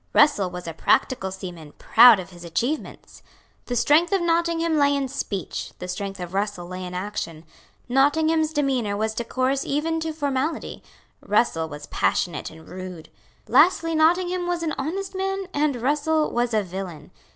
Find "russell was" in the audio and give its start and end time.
0.13-0.65, 11.23-11.85, 15.75-16.51